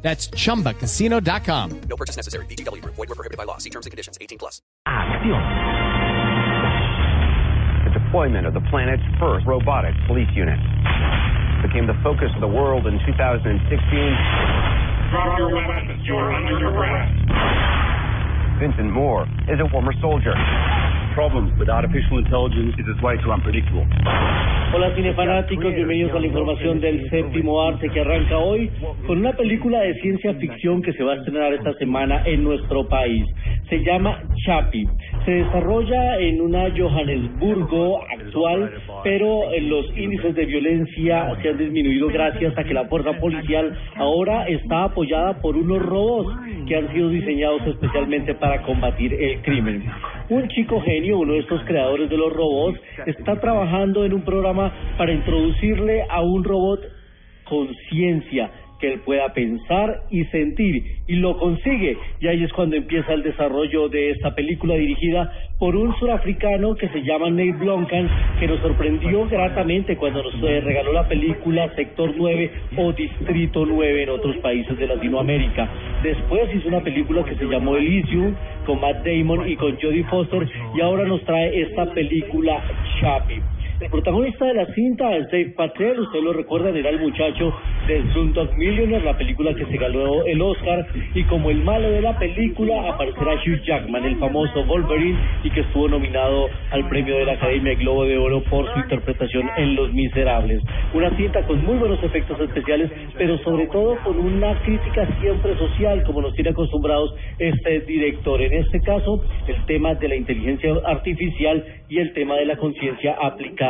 That's 0.00 0.28
chumbacasino.com. 0.30 1.80
No 1.88 1.96
purchase 1.96 2.16
necessary. 2.16 2.46
BGW. 2.46 2.82
Void 2.82 3.08
were 3.08 3.18
prohibited 3.18 3.36
by 3.36 3.44
law. 3.44 3.58
See 3.58 3.70
terms 3.70 3.84
and 3.86 3.90
conditions. 3.90 4.16
18 4.20 4.38
plus. 4.38 4.62
Acción. 4.86 5.42
The 7.84 7.90
deployment 7.98 8.46
of 8.46 8.54
the 8.54 8.62
planet's 8.70 9.02
first 9.18 9.46
robotic 9.46 9.94
police 10.06 10.30
unit 10.34 10.58
became 11.66 11.86
the 11.86 11.98
focus 12.06 12.30
of 12.34 12.40
the 12.40 12.48
world 12.48 12.86
in 12.86 12.98
2016. 13.02 13.50
Drop 15.10 15.38
your 15.38 15.50
weapons. 15.50 16.06
You're 16.06 16.30
under 16.32 16.68
arrest. 16.68 17.16
Vincent 18.60 18.90
Moore 18.92 19.26
is 19.50 19.58
a 19.58 19.68
former 19.70 19.92
soldier. 20.00 20.34
problem 21.14 21.50
with 21.58 21.68
artificial 21.68 22.18
intelligence 22.18 22.74
is 22.78 22.86
it's 22.86 23.02
way 23.02 23.18
too 23.22 23.32
unpredictable. 23.32 23.82
Hola 24.70 24.94
cinefanáticos, 24.94 25.74
bienvenidos 25.74 26.12
a 26.12 26.20
la 26.20 26.26
información 26.26 26.78
del 26.78 27.08
séptimo 27.08 27.62
arte 27.62 27.88
que 27.88 28.00
arranca 28.00 28.36
hoy 28.36 28.70
con 29.06 29.18
una 29.18 29.32
película 29.32 29.80
de 29.80 29.94
ciencia 29.94 30.34
ficción 30.34 30.82
que 30.82 30.92
se 30.92 31.02
va 31.02 31.14
a 31.14 31.16
estrenar 31.16 31.54
esta 31.54 31.72
semana 31.74 32.22
en 32.26 32.44
nuestro 32.44 32.86
país. 32.86 33.24
Se 33.70 33.82
llama 33.82 34.22
Chapi. 34.44 34.86
Se 35.24 35.30
desarrolla 35.30 36.18
en 36.18 36.42
una 36.42 36.70
Johannesburgo 36.76 38.02
actual, 38.04 38.70
pero 39.02 39.50
eh, 39.52 39.62
los 39.62 39.86
índices 39.96 40.34
de 40.34 40.44
violencia 40.44 41.34
se 41.40 41.48
han 41.48 41.56
disminuido 41.56 42.08
gracias 42.08 42.56
a 42.58 42.62
que 42.62 42.74
la 42.74 42.84
fuerza 42.88 43.14
policial 43.14 43.74
ahora 43.96 44.48
está 44.48 44.84
apoyada 44.84 45.40
por 45.40 45.56
unos 45.56 45.80
robots 45.80 46.36
que 46.66 46.76
han 46.76 46.92
sido 46.92 47.08
diseñados 47.08 47.66
especialmente 47.66 48.34
para 48.34 48.60
combatir 48.62 49.14
el 49.14 49.40
crimen. 49.40 49.84
Un 50.30 50.46
chico 50.48 50.80
genio, 50.82 51.20
uno 51.20 51.32
de 51.32 51.40
estos 51.40 51.62
creadores 51.64 52.10
de 52.10 52.16
los 52.18 52.30
robots, 52.30 52.78
está 53.06 53.40
trabajando 53.40 54.04
en 54.04 54.12
un 54.12 54.22
programa 54.22 54.70
para 54.98 55.12
introducirle 55.12 56.02
a 56.08 56.20
un 56.20 56.44
robot 56.44 56.80
conciencia 57.44 58.50
que 58.78 58.92
él 58.92 59.00
pueda 59.00 59.32
pensar 59.32 60.02
y 60.10 60.24
sentir 60.26 60.98
y 61.06 61.16
lo 61.16 61.36
consigue. 61.38 61.96
Y 62.20 62.28
ahí 62.28 62.44
es 62.44 62.52
cuando 62.52 62.76
empieza 62.76 63.12
el 63.12 63.22
desarrollo 63.22 63.88
de 63.88 64.10
esta 64.10 64.34
película 64.34 64.74
dirigida 64.74 65.32
por 65.58 65.74
un 65.74 65.94
surafricano 65.98 66.74
que 66.76 66.88
se 66.88 67.02
llama 67.02 67.30
Nate 67.30 67.52
Blomkamp 67.52 68.10
que 68.38 68.46
nos 68.46 68.60
sorprendió 68.60 69.26
gratamente 69.28 69.96
cuando 69.96 70.22
nos 70.22 70.34
eh, 70.34 70.60
regaló 70.60 70.92
la 70.92 71.08
película 71.08 71.74
Sector 71.74 72.14
9 72.16 72.50
o 72.76 72.92
Distrito 72.92 73.66
9 73.66 74.02
en 74.02 74.10
otros 74.10 74.36
países 74.38 74.78
de 74.78 74.86
Latinoamérica. 74.86 75.68
Después 76.02 76.54
hizo 76.54 76.68
una 76.68 76.80
película 76.80 77.24
que 77.24 77.34
se 77.34 77.44
llamó 77.46 77.76
Elysium 77.76 78.34
con 78.66 78.80
Matt 78.80 79.04
Damon 79.04 79.48
y 79.48 79.56
con 79.56 79.76
Jodie 79.80 80.04
Foster 80.04 80.48
y 80.74 80.80
ahora 80.80 81.04
nos 81.04 81.24
trae 81.24 81.62
esta 81.62 81.86
película 81.92 82.62
Chappie 83.00 83.42
el 83.80 83.90
protagonista 83.90 84.44
de 84.44 84.54
la 84.54 84.66
cinta 84.74 85.16
es 85.16 85.30
Dave 85.30 85.52
Patel, 85.56 86.00
usted 86.00 86.20
lo 86.20 86.32
recuerda, 86.32 86.70
era 86.70 86.90
el 86.90 86.98
muchacho 86.98 87.54
de 87.86 88.02
Slumdog 88.12 88.52
Millionaire, 88.56 89.04
la 89.04 89.16
película 89.16 89.54
que 89.54 89.64
se 89.66 89.76
ganó 89.76 90.24
el 90.24 90.42
Oscar, 90.42 90.84
y 91.14 91.22
como 91.24 91.50
el 91.50 91.62
malo 91.62 91.88
de 91.88 92.02
la 92.02 92.18
película 92.18 92.88
aparecerá 92.88 93.34
Hugh 93.34 93.62
Jackman, 93.64 94.04
el 94.04 94.16
famoso 94.16 94.64
Wolverine, 94.64 95.16
y 95.44 95.50
que 95.50 95.60
estuvo 95.60 95.88
nominado 95.88 96.48
al 96.72 96.88
premio 96.88 97.18
de 97.18 97.26
la 97.26 97.34
Academia 97.34 97.74
Globo 97.74 98.04
de 98.04 98.18
Oro 98.18 98.42
por 98.50 98.72
su 98.72 98.80
interpretación 98.80 99.48
en 99.56 99.76
Los 99.76 99.92
Miserables. 99.92 100.60
Una 100.92 101.16
cinta 101.16 101.46
con 101.46 101.64
muy 101.64 101.76
buenos 101.76 102.02
efectos 102.02 102.40
especiales, 102.40 102.90
pero 103.16 103.38
sobre 103.38 103.68
todo 103.68 103.96
con 104.02 104.18
una 104.18 104.58
crítica 104.62 105.06
siempre 105.20 105.56
social, 105.56 106.02
como 106.02 106.22
nos 106.22 106.34
tiene 106.34 106.50
acostumbrados 106.50 107.14
este 107.38 107.80
director. 107.80 108.42
En 108.42 108.54
este 108.54 108.80
caso, 108.80 109.22
el 109.46 109.64
tema 109.66 109.94
de 109.94 110.08
la 110.08 110.16
inteligencia 110.16 110.74
artificial 110.84 111.64
y 111.88 111.98
el 111.98 112.12
tema 112.12 112.34
de 112.36 112.46
la 112.46 112.56
conciencia 112.56 113.16
aplicada 113.20 113.67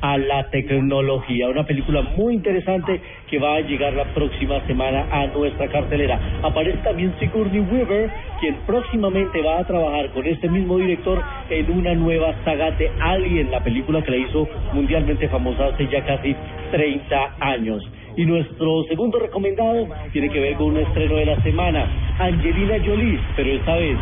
a 0.00 0.18
la 0.18 0.48
tecnología. 0.50 1.48
Una 1.48 1.64
película 1.64 2.02
muy 2.16 2.34
interesante 2.34 3.00
que 3.28 3.38
va 3.38 3.56
a 3.56 3.60
llegar 3.60 3.92
la 3.94 4.04
próxima 4.14 4.60
semana 4.66 5.06
a 5.10 5.26
nuestra 5.26 5.68
cartelera. 5.68 6.20
Aparece 6.42 6.78
también 6.78 7.14
Sigourney 7.18 7.60
Weaver, 7.60 8.10
quien 8.40 8.56
próximamente 8.66 9.42
va 9.42 9.58
a 9.58 9.64
trabajar 9.64 10.10
con 10.10 10.26
este 10.26 10.48
mismo 10.48 10.78
director 10.78 11.22
en 11.50 11.70
una 11.70 11.94
nueva 11.94 12.34
saga 12.44 12.70
de 12.72 12.90
Alien, 13.00 13.50
la 13.50 13.62
película 13.62 14.02
que 14.02 14.10
la 14.10 14.16
hizo 14.18 14.48
mundialmente 14.72 15.28
famosa 15.28 15.66
hace 15.66 15.88
ya 15.88 16.04
casi 16.04 16.34
30 16.70 17.36
años. 17.40 17.82
Y 18.16 18.24
nuestro 18.24 18.82
segundo 18.88 19.18
recomendado 19.20 19.86
tiene 20.12 20.28
que 20.30 20.40
ver 20.40 20.54
con 20.54 20.68
un 20.68 20.78
estreno 20.78 21.16
de 21.16 21.26
la 21.26 21.40
semana, 21.42 21.86
Angelina 22.18 22.76
Jolie, 22.84 23.18
pero 23.36 23.50
esta 23.50 23.76
vez 23.76 23.96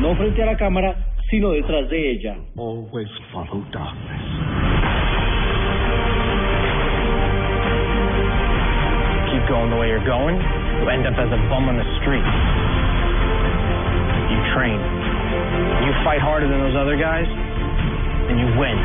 no 0.00 0.14
frente 0.16 0.42
a 0.42 0.46
la 0.46 0.56
cámara, 0.56 0.94
sino 1.28 1.50
detrás 1.50 1.88
de 1.90 2.12
ella. 2.12 2.36
Always 2.56 3.08
follow 3.30 3.62
darkness. 3.70 4.37
Going 9.48 9.72
the 9.72 9.80
way 9.80 9.88
you're 9.88 10.04
going, 10.04 10.36
you 10.36 10.84
end 10.92 11.08
up 11.08 11.16
as 11.16 11.32
a 11.32 11.40
bum 11.48 11.72
on 11.72 11.80
the 11.80 11.88
street. 12.04 12.26
You 14.28 14.38
train. 14.52 14.76
You 14.76 15.90
fight 16.04 16.20
harder 16.20 16.44
than 16.44 16.60
those 16.60 16.76
other 16.76 17.00
guys, 17.00 17.24
and 18.28 18.36
you 18.36 18.46
win. 18.60 18.76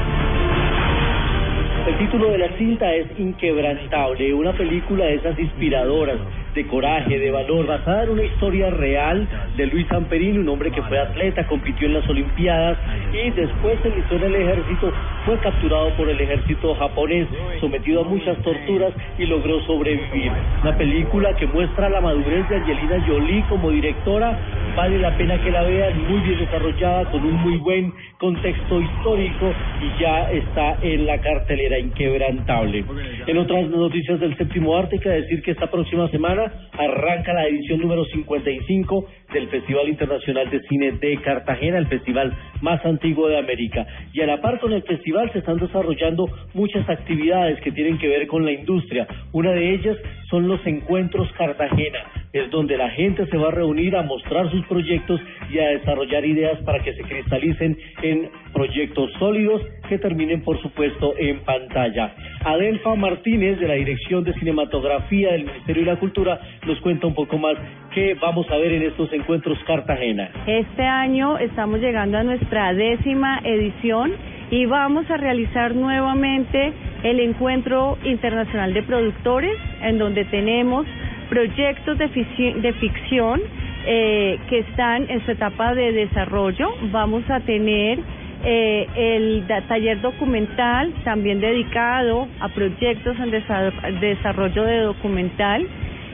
El 1.83 1.99
título 1.99 2.31
de 2.31 2.37
la 2.37 2.57
cinta 2.57 2.93
es 2.95 3.07
Inquebrantable, 3.19 4.33
una 4.33 4.53
película 4.53 5.03
de 5.03 5.15
esas 5.15 5.37
inspiradoras, 5.37 6.17
de 6.53 6.67
coraje, 6.67 7.19
de 7.19 7.31
valor, 7.31 7.65
basada 7.65 8.03
en 8.03 8.09
una 8.11 8.23
historia 8.23 8.69
real 8.69 9.27
de 9.57 9.67
Luis 9.67 9.91
Amperini, 9.91 10.37
un 10.37 10.49
hombre 10.49 10.71
que 10.71 10.81
fue 10.83 10.99
atleta, 10.99 11.47
compitió 11.47 11.87
en 11.87 11.95
las 11.95 12.07
Olimpiadas 12.09 12.77
y 13.11 13.31
después 13.31 13.79
se 13.81 13.87
enlistó 13.87 14.15
en 14.15 14.23
el 14.23 14.35
ejército, 14.35 14.91
fue 15.25 15.37
capturado 15.39 15.89
por 15.95 16.09
el 16.09 16.19
ejército 16.19 16.75
japonés, 16.75 17.27
sometido 17.59 18.01
a 18.01 18.03
muchas 18.03 18.37
torturas 18.39 18.93
y 19.17 19.25
logró 19.25 19.61
sobrevivir. 19.61 20.31
Una 20.61 20.77
película 20.77 21.35
que 21.35 21.47
muestra 21.47 21.89
la 21.89 22.01
madurez 22.01 22.47
de 22.49 22.55
Angelina 22.57 23.03
Jolie 23.07 23.43
como 23.49 23.71
directora, 23.71 24.37
vale 24.75 24.99
la 24.99 25.15
pena 25.17 25.41
que 25.41 25.51
la 25.51 25.63
vean, 25.63 26.07
muy 26.07 26.19
bien 26.21 26.39
desarrollada, 26.39 27.05
con 27.11 27.23
un 27.23 27.35
muy 27.41 27.57
buen 27.57 27.93
contexto 28.17 28.81
histórico 28.81 29.53
y 29.81 30.01
ya 30.01 30.31
está 30.31 30.77
en 30.81 31.05
la 31.05 31.19
cartelera 31.19 31.79
inquebrantable. 31.79 32.83
En 33.27 33.37
otras 33.37 33.69
noticias 33.69 34.19
del 34.19 34.37
séptimo 34.37 34.77
arte, 34.77 34.99
hay 35.03 35.21
decir 35.21 35.41
que 35.41 35.51
esta 35.51 35.67
próxima 35.67 36.07
semana 36.09 36.42
arranca 36.71 37.33
la 37.33 37.47
edición 37.47 37.79
número 37.79 38.05
55 38.05 39.05
del 39.33 39.47
Festival 39.49 39.89
Internacional 39.89 40.49
de 40.49 40.61
Cine 40.69 40.91
de 40.93 41.17
Cartagena, 41.21 41.77
el 41.77 41.87
festival 41.87 42.33
más 42.61 42.83
antiguo 42.85 43.27
de 43.27 43.37
América. 43.37 43.85
Y 44.13 44.21
a 44.21 44.27
la 44.27 44.41
par 44.41 44.59
con 44.59 44.73
el 44.73 44.83
festival 44.83 45.31
se 45.31 45.39
están 45.39 45.57
desarrollando 45.57 46.27
muchas 46.53 46.87
actividades 46.89 47.59
que 47.61 47.71
tienen 47.71 47.97
que 47.97 48.07
ver 48.07 48.27
con 48.27 48.45
la 48.45 48.51
industria. 48.51 49.07
Una 49.31 49.51
de 49.51 49.73
ellas 49.73 49.97
son 50.29 50.47
los 50.47 50.65
encuentros 50.65 51.31
Cartagena. 51.33 52.22
Es 52.33 52.49
donde 52.49 52.77
la 52.77 52.89
gente 52.89 53.27
se 53.27 53.37
va 53.37 53.49
a 53.49 53.51
reunir 53.51 53.95
a 53.95 54.01
mostrar 54.01 54.49
sus 54.49 54.65
proyectos 54.65 55.21
y 55.51 55.59
a 55.59 55.67
desarrollar 55.67 56.25
ideas 56.25 56.59
para 56.63 56.79
que 56.79 56.91
se 56.95 57.03
cristalicen 57.03 57.77
en 58.01 58.27
proyectos 58.51 59.11
sólidos 59.19 59.61
que 59.87 59.99
terminen, 59.99 60.41
por 60.41 60.59
supuesto, 60.59 61.13
en 61.19 61.41
pantalla. 61.41 62.15
Adelfa 62.43 62.95
Martínez, 62.95 63.59
de 63.59 63.67
la 63.67 63.75
Dirección 63.75 64.23
de 64.23 64.33
Cinematografía 64.33 65.33
del 65.33 65.45
Ministerio 65.45 65.85
de 65.85 65.91
la 65.91 65.99
Cultura, 65.99 66.39
nos 66.65 66.79
cuenta 66.81 67.05
un 67.05 67.13
poco 67.13 67.37
más 67.37 67.55
qué 67.93 68.15
vamos 68.19 68.49
a 68.49 68.57
ver 68.57 68.71
en 68.71 68.81
estos 68.81 69.13
encuentros 69.13 69.59
Cartagena. 69.67 70.31
Este 70.47 70.81
año 70.81 71.37
estamos 71.37 71.81
llegando 71.81 72.17
a 72.17 72.23
nuestra 72.23 72.73
décima 72.73 73.41
edición 73.43 74.11
y 74.49 74.65
vamos 74.65 75.07
a 75.11 75.17
realizar 75.17 75.75
nuevamente 75.75 76.73
el 77.03 77.19
encuentro 77.19 77.99
internacional 78.03 78.73
de 78.73 78.81
productores 78.81 79.55
en 79.83 79.99
donde 79.99 80.25
tenemos 80.25 80.87
proyectos 81.29 81.97
de, 81.97 82.07
de 82.07 82.73
ficción 82.73 83.41
eh, 83.85 84.39
que 84.49 84.59
están 84.59 85.09
en 85.09 85.23
su 85.25 85.31
etapa 85.31 85.73
de 85.73 85.91
desarrollo. 85.91 86.73
Vamos 86.91 87.29
a 87.29 87.39
tener 87.41 87.99
eh, 88.45 88.87
el 88.95 89.45
taller 89.67 90.01
documental 90.01 90.91
también 91.03 91.39
dedicado 91.39 92.27
a 92.39 92.49
proyectos 92.49 93.17
en 93.19 93.31
desa- 93.31 93.99
desarrollo 93.99 94.63
de 94.63 94.77
documental. 94.79 95.65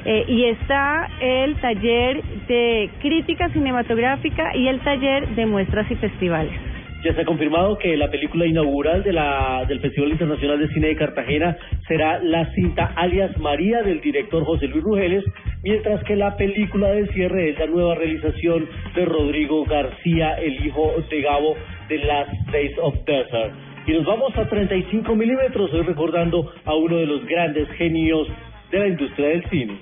Eh, 0.06 0.24
y 0.30 0.46
está 0.46 1.10
el 1.20 1.56
taller 1.56 2.24
de 2.48 2.90
crítica 3.02 3.50
cinematográfica 3.50 4.56
y 4.56 4.68
el 4.70 4.80
taller 4.80 5.28
de 5.36 5.46
muestras 5.46 5.92
y 5.92 5.96
festivales. 5.96 6.69
Ya 7.04 7.14
se 7.14 7.22
ha 7.22 7.26
confirmado 7.26 7.78
que 7.78 7.96
la 7.96 8.10
película 8.10 8.46
inaugural 8.46 9.04
de 9.04 9.14
la, 9.14 9.64
del 9.68 9.80
Festival 9.80 10.12
Internacional 10.12 10.60
de 10.60 10.68
Cine 10.74 10.88
de 10.88 10.96
Cartagena 10.98 11.58
será 11.88 12.20
la 12.22 12.52
cinta 12.54 12.92
alias 12.96 13.38
María 13.38 13.82
del 13.84 14.02
director 14.02 14.44
José 14.44 14.68
Luis 14.68 14.84
Rugeles, 14.84 15.24
mientras 15.64 16.04
que 16.04 16.18
la 16.18 16.36
película 16.36 16.90
de 16.90 17.08
cierre 17.08 17.52
es 17.52 17.60
la 17.60 17.68
nueva 17.68 17.96
realización 17.96 18.68
de 18.96 19.06
Rodrigo 19.06 19.64
García, 19.64 20.34
el 20.40 20.66
hijo 20.66 20.94
de 21.10 21.22
Gabo 21.22 21.56
de 21.88 22.00
Last 22.00 22.34
Days 22.52 22.78
of 22.82 22.96
Desert. 23.06 23.54
Y 23.88 23.94
nos 23.94 24.06
vamos 24.06 24.38
a 24.38 24.46
35 24.50 25.16
milímetros, 25.16 25.74
hoy 25.74 25.84
recordando 25.84 26.52
a 26.66 26.76
uno 26.76 26.98
de 26.98 27.06
los 27.06 27.26
grandes 27.26 27.70
genios 27.78 28.28
de 28.72 28.80
la 28.80 28.88
industria 28.88 29.30
del 29.30 29.50
cine. 29.50 29.80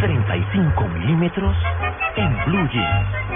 35 0.00 0.88
milímetros 0.88 1.56
en 2.16 2.44
Blue 2.46 2.68
Jeans. 2.72 3.29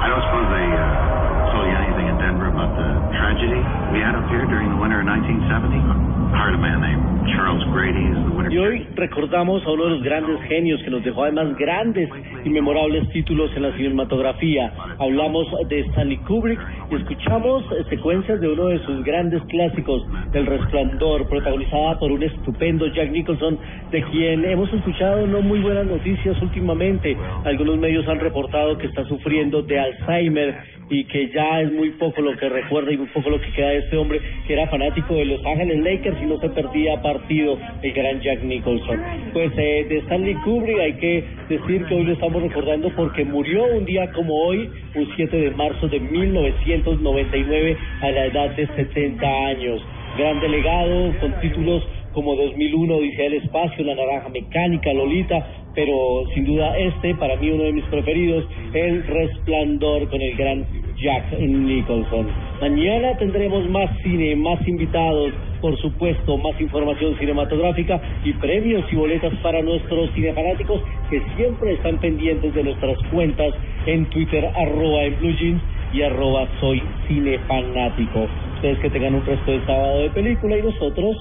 I 0.00 0.08
don't 0.08 0.24
suppose 0.26 0.46
they 0.50 0.68
uh, 0.74 1.52
told 1.52 1.66
you 1.68 1.76
anything 1.76 1.99
in 1.99 1.99
About 2.30 2.78
the 2.78 2.86
tragedy 3.18 3.58
we 3.90 3.98
had 3.98 4.14
up 4.14 4.22
here 4.30 4.46
during 4.46 4.70
the 4.70 4.78
winter 4.78 5.02
of 5.02 5.06
1970? 5.10 6.30
Hired 6.30 6.54
a 6.54 6.62
man 6.62 6.78
named 6.78 7.26
Charles 7.34 7.58
Grady 7.74 8.06
the 8.06 8.30
winter. 8.30 8.54
Y 8.54 8.58
hoy 8.58 8.86
recordamos 8.94 9.66
a 9.66 9.70
uno 9.72 9.84
de 9.86 9.90
los 9.98 10.02
grandes 10.04 10.40
genios 10.46 10.80
que 10.84 10.90
nos 10.90 11.02
dejó 11.02 11.24
además 11.24 11.56
grandes 11.58 12.08
y 12.44 12.50
memorables 12.50 13.08
títulos 13.10 13.50
en 13.56 13.62
la 13.62 13.72
cinematografía. 13.76 14.72
Hablamos 15.00 15.48
de 15.68 15.80
Stanley 15.90 16.18
Kubrick 16.18 16.60
y 16.92 16.94
escuchamos 17.02 17.64
secuencias 17.88 18.40
de 18.40 18.46
uno 18.46 18.68
de 18.68 18.78
sus 18.86 19.02
grandes 19.02 19.42
clásicos, 19.48 20.06
El 20.32 20.46
Resplandor, 20.46 21.28
protagonizada 21.28 21.98
por 21.98 22.12
un 22.12 22.22
estupendo 22.22 22.86
Jack 22.94 23.10
Nicholson, 23.10 23.58
de 23.90 24.04
quien 24.04 24.44
hemos 24.44 24.72
escuchado 24.72 25.26
no 25.26 25.42
muy 25.42 25.58
buenas 25.58 25.86
noticias 25.86 26.40
últimamente. 26.40 27.16
Algunos 27.44 27.76
medios 27.76 28.06
han 28.06 28.20
reportado 28.20 28.78
que 28.78 28.86
está 28.86 29.04
sufriendo 29.06 29.62
de 29.62 29.80
Alzheimer 29.80 30.80
y 30.90 31.04
que 31.04 31.28
ya 31.28 31.60
es 31.60 31.72
muy 31.72 31.90
poco 31.92 32.19
lo 32.20 32.36
que 32.36 32.48
recuerda 32.48 32.92
y 32.92 32.96
muy 32.96 33.06
poco 33.08 33.30
lo 33.30 33.40
que 33.40 33.50
queda 33.52 33.68
de 33.68 33.78
este 33.78 33.96
hombre 33.96 34.20
que 34.46 34.52
era 34.52 34.66
fanático 34.68 35.14
de 35.14 35.24
Los 35.24 35.44
Ángeles 35.44 35.78
Lakers 35.78 36.16
y 36.22 36.26
no 36.26 36.38
se 36.38 36.48
perdía 36.50 37.00
partido 37.02 37.58
el 37.82 37.92
gran 37.92 38.20
Jack 38.20 38.42
Nicholson. 38.42 39.00
Pues 39.32 39.52
eh, 39.56 39.86
de 39.88 39.98
Stanley 39.98 40.34
Kubrick 40.44 40.78
hay 40.78 40.92
que 40.94 41.24
decir 41.48 41.84
que 41.86 41.94
hoy 41.94 42.04
lo 42.04 42.12
estamos 42.12 42.42
recordando 42.42 42.90
porque 42.96 43.24
murió 43.24 43.64
un 43.76 43.84
día 43.84 44.10
como 44.12 44.34
hoy, 44.34 44.68
un 44.94 45.08
7 45.16 45.36
de 45.36 45.50
marzo 45.52 45.88
de 45.88 46.00
1999 46.00 47.76
a 48.02 48.10
la 48.10 48.26
edad 48.26 48.50
de 48.56 48.66
70 48.66 49.26
años. 49.26 49.82
Gran 50.18 50.40
delegado 50.40 51.12
con 51.20 51.40
títulos 51.40 51.86
como 52.12 52.34
2001, 52.34 52.96
Odisea 52.96 53.24
del 53.24 53.34
Espacio, 53.34 53.84
La 53.84 53.94
Naranja 53.94 54.28
Mecánica, 54.30 54.92
Lolita, 54.92 55.46
pero 55.74 56.24
sin 56.34 56.44
duda 56.44 56.76
este, 56.78 57.14
para 57.14 57.36
mí 57.36 57.50
uno 57.50 57.64
de 57.64 57.72
mis 57.72 57.84
preferidos, 57.84 58.44
El 58.74 59.06
Resplandor 59.06 60.08
con 60.08 60.20
el 60.20 60.36
gran 60.36 60.66
Jack 61.00 61.38
Nicholson. 61.38 62.26
Mañana 62.60 63.16
tendremos 63.16 63.68
más 63.70 63.90
cine, 64.02 64.36
más 64.36 64.66
invitados, 64.68 65.32
por 65.60 65.76
supuesto, 65.78 66.36
más 66.38 66.60
información 66.60 67.16
cinematográfica 67.18 68.00
y 68.24 68.32
premios 68.34 68.84
y 68.92 68.96
boletas 68.96 69.32
para 69.42 69.62
nuestros 69.62 70.10
cinefanáticos 70.12 70.82
que 71.08 71.22
siempre 71.36 71.72
están 71.72 71.98
pendientes 71.98 72.54
de 72.54 72.64
nuestras 72.64 72.98
cuentas 73.10 73.54
en 73.86 74.06
Twitter, 74.10 74.44
arroba 74.54 75.04
en 75.04 75.18
Blue 75.18 75.36
Jeans 75.38 75.62
y 75.92 76.02
arroba 76.02 76.46
soy 76.60 76.82
cinefanático. 77.08 78.26
Ustedes 78.56 78.78
que 78.80 78.90
tengan 78.90 79.14
un 79.14 79.24
resto 79.24 79.50
de 79.50 79.64
sábado 79.66 80.00
de 80.02 80.10
película 80.10 80.58
y 80.58 80.62
nosotros 80.62 81.16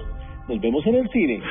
nos 0.48 0.60
vemos 0.60 0.86
en 0.88 0.96
el 0.96 1.10
cine. 1.10 1.42